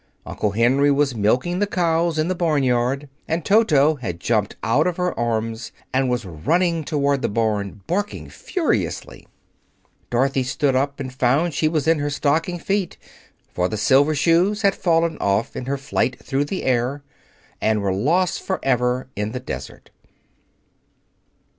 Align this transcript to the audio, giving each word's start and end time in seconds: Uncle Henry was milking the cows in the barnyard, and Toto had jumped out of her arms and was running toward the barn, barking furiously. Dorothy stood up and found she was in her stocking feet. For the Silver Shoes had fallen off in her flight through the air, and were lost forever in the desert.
Uncle 0.25 0.49
Henry 0.53 0.89
was 0.89 1.13
milking 1.13 1.59
the 1.59 1.67
cows 1.67 2.17
in 2.17 2.27
the 2.27 2.33
barnyard, 2.33 3.07
and 3.27 3.45
Toto 3.45 3.97
had 3.97 4.19
jumped 4.19 4.55
out 4.63 4.87
of 4.87 4.97
her 4.97 5.13
arms 5.15 5.71
and 5.93 6.09
was 6.09 6.25
running 6.25 6.83
toward 6.83 7.21
the 7.21 7.29
barn, 7.29 7.81
barking 7.85 8.27
furiously. 8.27 9.27
Dorothy 10.09 10.41
stood 10.41 10.75
up 10.75 10.99
and 10.99 11.13
found 11.13 11.53
she 11.53 11.67
was 11.67 11.87
in 11.87 11.99
her 11.99 12.09
stocking 12.09 12.57
feet. 12.57 12.97
For 13.53 13.69
the 13.69 13.77
Silver 13.77 14.15
Shoes 14.15 14.63
had 14.63 14.73
fallen 14.73 15.19
off 15.19 15.55
in 15.55 15.65
her 15.65 15.77
flight 15.77 16.17
through 16.19 16.45
the 16.45 16.63
air, 16.63 17.03
and 17.61 17.83
were 17.83 17.93
lost 17.93 18.41
forever 18.41 19.07
in 19.15 19.33
the 19.33 19.39
desert. 19.39 19.91